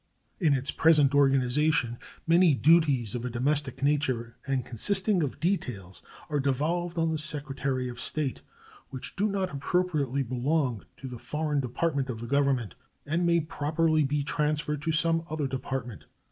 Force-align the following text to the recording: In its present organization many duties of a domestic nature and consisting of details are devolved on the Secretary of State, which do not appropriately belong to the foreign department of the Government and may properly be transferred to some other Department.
In 0.39 0.55
its 0.55 0.71
present 0.71 1.13
organization 1.13 1.99
many 2.25 2.55
duties 2.55 3.13
of 3.13 3.23
a 3.23 3.29
domestic 3.29 3.83
nature 3.83 4.35
and 4.47 4.65
consisting 4.65 5.21
of 5.21 5.39
details 5.39 6.01
are 6.27 6.39
devolved 6.39 6.97
on 6.97 7.11
the 7.11 7.19
Secretary 7.19 7.87
of 7.87 7.99
State, 7.99 8.41
which 8.89 9.15
do 9.15 9.27
not 9.27 9.53
appropriately 9.53 10.23
belong 10.23 10.83
to 10.97 11.07
the 11.07 11.19
foreign 11.19 11.59
department 11.59 12.09
of 12.09 12.19
the 12.19 12.25
Government 12.25 12.73
and 13.05 13.27
may 13.27 13.41
properly 13.41 14.03
be 14.03 14.23
transferred 14.23 14.81
to 14.81 14.91
some 14.91 15.23
other 15.29 15.45
Department. 15.47 16.05